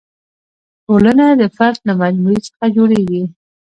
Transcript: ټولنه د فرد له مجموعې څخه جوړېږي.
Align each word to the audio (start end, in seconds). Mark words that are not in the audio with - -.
ټولنه 0.85 1.25
د 1.41 1.43
فرد 1.55 1.79
له 1.87 1.93
مجموعې 2.01 2.39
څخه 2.47 2.65
جوړېږي. 2.75 3.23